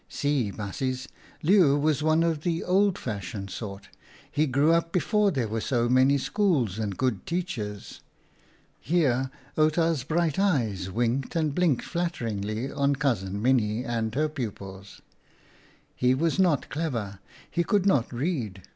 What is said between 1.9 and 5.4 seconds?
one of the old fashioned sort. He grew up before